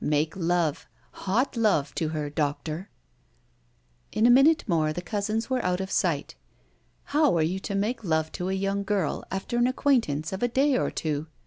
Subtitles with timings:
[0.03, 2.89] "Make love hot love to her, doctor!"
[4.11, 6.33] In a minute more the cousins were out of sight.
[7.03, 10.47] How are you to make love to a young girl, after an acquaintance of a
[10.47, 11.27] day or two?